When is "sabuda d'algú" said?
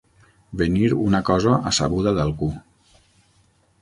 1.81-2.49